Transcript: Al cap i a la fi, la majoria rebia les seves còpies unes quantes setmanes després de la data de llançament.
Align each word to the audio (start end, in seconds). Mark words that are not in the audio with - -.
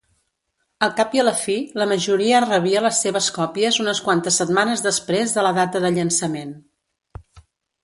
Al 0.85 0.93
cap 0.99 1.11
i 1.17 1.19
a 1.23 1.25
la 1.27 1.33
fi, 1.41 1.57
la 1.81 1.85
majoria 1.91 2.39
rebia 2.45 2.81
les 2.87 3.03
seves 3.05 3.29
còpies 3.37 3.79
unes 3.85 4.03
quantes 4.07 4.41
setmanes 4.43 4.85
després 4.89 5.37
de 5.39 5.47
la 5.49 5.55
data 5.61 5.85
de 5.87 5.95
llançament. 6.01 6.59